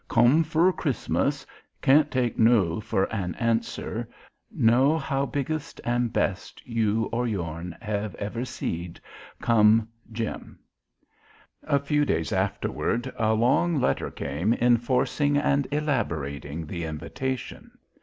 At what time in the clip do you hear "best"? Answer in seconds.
6.07-6.59